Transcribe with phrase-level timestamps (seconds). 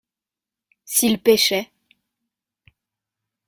[0.83, 1.69] S’il pêchait.